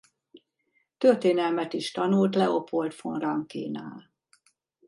Történelmet 0.97 1.73
is 1.73 1.91
tanult 1.91 2.35
Leopold 2.35 2.93
von 3.01 3.19
Rankénál. 3.19 4.11